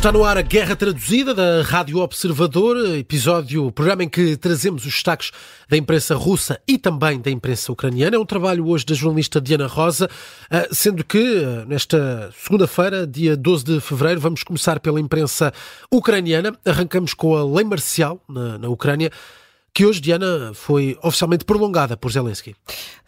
[0.00, 4.94] Está no ar a Guerra Traduzida da Rádio Observador, episódio, programa em que trazemos os
[4.94, 5.30] destaques
[5.68, 8.16] da imprensa russa e também da imprensa ucraniana.
[8.16, 10.08] É um trabalho hoje da jornalista Diana Rosa,
[10.50, 15.52] ah, sendo que ah, nesta segunda-feira, dia 12 de fevereiro, vamos começar pela imprensa
[15.92, 16.58] ucraniana.
[16.64, 19.10] Arrancamos com a lei marcial na, na Ucrânia
[19.72, 22.56] que hoje, Diana, foi oficialmente prolongada por Zelensky.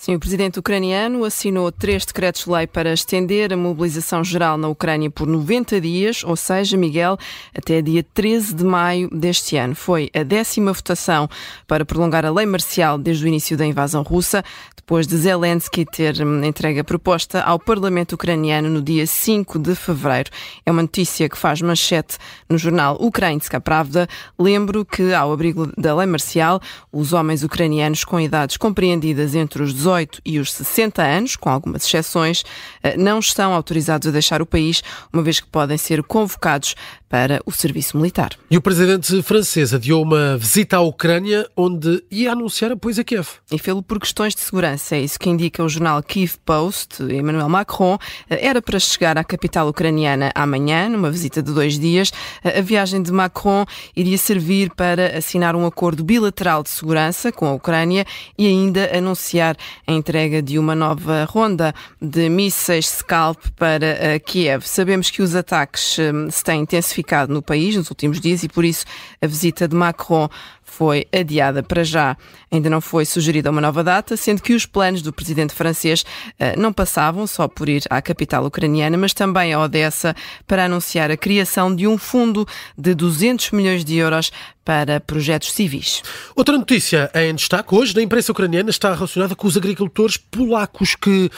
[0.00, 5.26] Sim, o presidente ucraniano assinou três decretos-lei para estender a mobilização geral na Ucrânia por
[5.26, 7.18] 90 dias, ou seja, Miguel,
[7.54, 9.74] até dia 13 de maio deste ano.
[9.74, 11.28] Foi a décima votação
[11.68, 14.42] para prolongar a lei marcial desde o início da invasão russa,
[14.74, 19.74] depois de Zelensky ter hum, entregue a proposta ao Parlamento ucraniano no dia 5 de
[19.74, 20.30] fevereiro.
[20.64, 22.16] É uma notícia que faz manchete
[22.48, 24.08] no jornal Ukrainska Pravda.
[24.38, 26.58] Lembro que, ao abrigo da lei marcial,
[26.90, 29.89] os homens ucranianos com idades compreendidas entre os 18
[30.24, 32.44] e os 60 anos, com algumas exceções,
[32.82, 36.74] eh, não estão autorizados a deixar o país, uma vez que podem ser convocados
[37.10, 38.30] para o serviço militar.
[38.48, 43.26] E o presidente francês adiou uma visita à Ucrânia, onde ia anunciar apoio a Kiev.
[43.50, 44.94] E fê-lo por questões de segurança.
[44.94, 47.02] É isso que indica o jornal Kiev Post.
[47.02, 47.98] Emmanuel Macron
[48.28, 52.12] eh, era para chegar à capital ucraniana amanhã, numa visita de dois dias.
[52.44, 57.46] Eh, a viagem de Macron iria servir para assinar um acordo bilateral de segurança com
[57.46, 58.04] a Ucrânia
[58.38, 64.66] e ainda anunciar a entrega de uma nova ronda de mísseis Scalp para eh, Kiev.
[64.66, 65.98] Sabemos que os ataques
[66.30, 68.84] se têm intensificado no país nos últimos dias e por isso
[69.20, 70.28] a visita de Macron
[70.70, 72.16] foi adiada para já.
[72.50, 76.58] Ainda não foi sugerida uma nova data, sendo que os planos do presidente francês uh,
[76.58, 80.14] não passavam só por ir à capital ucraniana, mas também a Odessa
[80.46, 82.46] para anunciar a criação de um fundo
[82.78, 84.30] de 200 milhões de euros
[84.64, 86.02] para projetos civis.
[86.34, 91.30] Outra notícia em destaque hoje na imprensa ucraniana está relacionada com os agricultores polacos que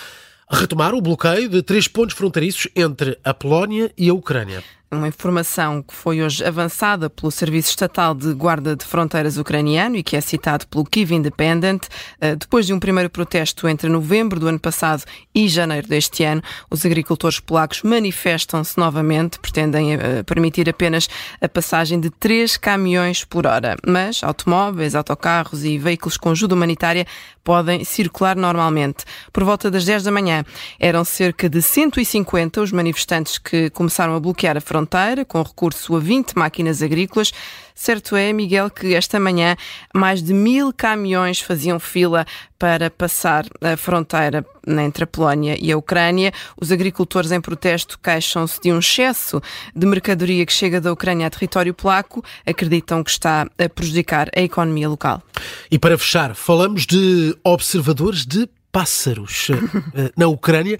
[0.50, 4.62] retomaram o bloqueio de três pontos fronteiriços entre a Polónia e a Ucrânia
[4.96, 10.02] uma informação que foi hoje avançada pelo Serviço Estatal de Guarda de Fronteiras ucraniano e
[10.02, 11.84] que é citado pelo Kiev Independent.
[12.20, 15.04] Eh, depois de um primeiro protesto entre novembro do ano passado
[15.34, 21.08] e janeiro deste ano, os agricultores polacos manifestam-se novamente, pretendem eh, permitir apenas
[21.40, 23.76] a passagem de três caminhões por hora.
[23.86, 27.06] Mas automóveis, autocarros e veículos com ajuda humanitária
[27.42, 29.04] podem circular normalmente.
[29.32, 30.44] Por volta das 10 da manhã,
[30.78, 35.94] eram cerca de 150 os manifestantes que começaram a bloquear a fronteira fronteira, com recurso
[35.96, 37.32] a 20 máquinas agrícolas.
[37.74, 39.56] Certo é, Miguel, que esta manhã
[39.94, 42.26] mais de mil caminhões faziam fila
[42.58, 46.32] para passar a fronteira entre a Polónia e a Ucrânia.
[46.60, 49.40] Os agricultores em protesto queixam-se de um excesso
[49.74, 54.40] de mercadoria que chega da Ucrânia a território polaco, acreditam que está a prejudicar a
[54.40, 55.22] economia local.
[55.70, 59.48] E para fechar, falamos de observadores de pássaros
[59.94, 60.78] eh, na Ucrânia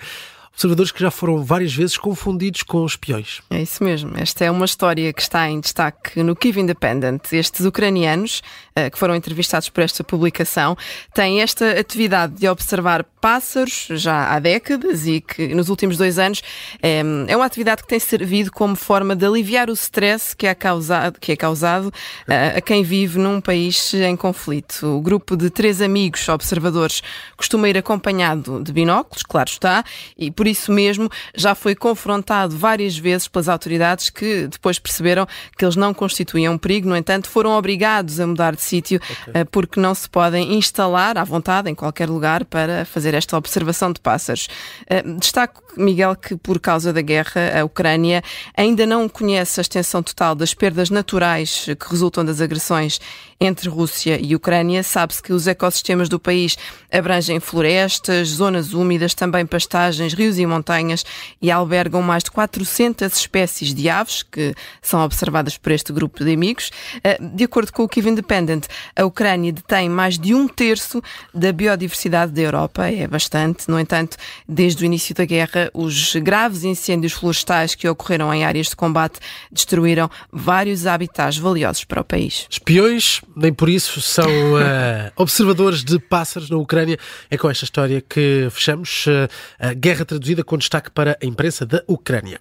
[0.53, 3.41] observadores que já foram várias vezes confundidos com espiões.
[3.51, 4.13] É isso mesmo.
[4.17, 7.33] Esta é uma história que está em destaque no Kiev Independent.
[7.33, 8.43] Estes ucranianos,
[8.79, 10.77] uh, que foram entrevistados por esta publicação,
[11.15, 16.43] têm esta atividade de observar pássaros já há décadas e que nos últimos dois anos
[16.83, 20.55] é, é uma atividade que tem servido como forma de aliviar o stress que é
[20.55, 24.87] causado, que é causado uh, a quem vive num país em conflito.
[24.87, 27.03] O grupo de três amigos observadores
[27.37, 29.85] costuma ir acompanhado de binóculos, claro está,
[30.19, 35.27] e por isso mesmo já foi confrontado várias vezes pelas autoridades que depois perceberam
[35.57, 39.33] que eles não constituíam um perigo, no entanto, foram obrigados a mudar de sítio okay.
[39.35, 43.93] Eh, porque não se podem instalar à vontade em qualquer lugar para fazer esta observação
[43.93, 44.49] de pássaros.
[44.89, 48.23] Eh, destaco, Miguel, que por causa da guerra, a Ucrânia
[48.57, 53.01] ainda não conhece a extensão total das perdas naturais que resultam das agressões
[53.41, 54.83] entre Rússia e Ucrânia.
[54.83, 56.57] Sabe-se que os ecossistemas do país
[56.91, 61.05] abrangem florestas, zonas úmidas, também pastagens, rios e montanhas
[61.41, 66.33] e albergam mais de 400 espécies de aves que são observadas por este grupo de
[66.33, 66.71] amigos.
[67.03, 68.67] Eh, de acordo com o Kiev Independent,
[68.97, 71.03] a Ucrânia detém mais de um terço
[71.35, 73.69] da biodiversidade da Europa, é bastante.
[73.69, 74.17] No entanto,
[74.49, 79.19] desde o início da guerra, os graves incêndios florestais que ocorreram em áreas de combate
[79.51, 82.47] destruíram vários habitats valiosos para o país.
[82.51, 86.99] Espiões nem por isso são uh, observadores de pássaros na Ucrânia.
[87.31, 89.29] É com esta história que fechamos uh,
[89.59, 92.39] a guerra traduzida com destaque para a imprensa da Ucrânia.